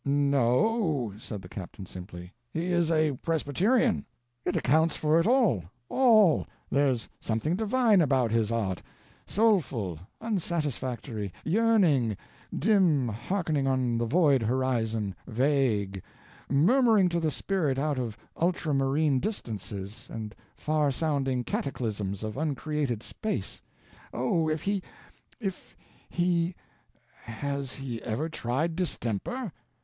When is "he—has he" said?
26.09-28.01